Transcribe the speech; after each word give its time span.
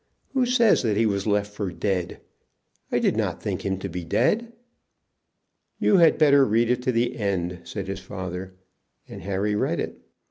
"Who 0.33 0.47
says 0.47 0.81
that 0.81 0.97
he 0.97 1.05
was 1.05 1.27
left 1.27 1.53
for 1.53 1.71
dead? 1.71 2.21
I 2.91 2.97
did 2.97 3.15
not 3.15 3.39
think 3.39 3.63
him 3.63 3.77
to 3.77 3.87
be 3.87 4.03
dead." 4.03 4.51
"You 5.77 5.97
had 5.97 6.17
better 6.17 6.43
read 6.43 6.71
it 6.71 6.81
to 6.81 6.91
the 6.91 7.19
end," 7.19 7.59
said 7.65 7.87
his 7.87 7.99
father, 7.99 8.55
and 9.07 9.21
Harry 9.21 9.53
read 9.53 9.79
it. 9.79 10.01